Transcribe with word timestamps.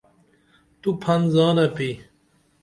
تو 0.81 0.89
پھن 1.01 1.21
زانپی؟ 1.33 1.89